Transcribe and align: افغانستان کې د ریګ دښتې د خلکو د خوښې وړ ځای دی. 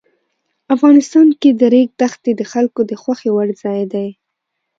افغانستان 0.75 1.27
کې 1.39 1.49
د 1.59 1.61
ریګ 1.73 1.89
دښتې 2.01 2.31
د 2.39 2.41
خلکو 2.51 2.81
د 2.89 2.93
خوښې 3.01 3.29
وړ 3.33 3.49
ځای 3.63 3.81
دی. 3.93 4.07